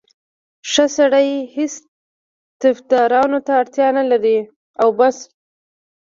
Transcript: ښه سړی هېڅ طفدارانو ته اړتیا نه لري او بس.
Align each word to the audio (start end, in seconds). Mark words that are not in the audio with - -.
ښه 0.71 0.85
سړی 0.97 1.29
هېڅ 1.55 1.73
طفدارانو 2.61 3.39
ته 3.45 3.51
اړتیا 3.61 3.87
نه 3.97 4.03
لري 4.11 4.37
او 4.81 4.89
بس. 4.97 5.17